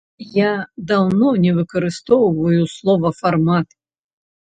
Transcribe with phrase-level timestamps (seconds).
[0.37, 0.51] Я
[0.91, 3.67] даўно не выкарыстоўваю слова фармат.